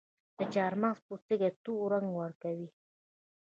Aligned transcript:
د 0.37 0.39
چارمغز 0.53 0.99
پوستکي 1.07 1.49
تور 1.63 1.85
رنګ 1.93 2.07
ورکوي. 2.21 2.69